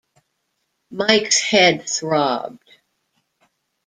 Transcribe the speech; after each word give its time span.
Mike's 0.89 1.37
head 1.37 1.87
throbbed. 1.87 2.79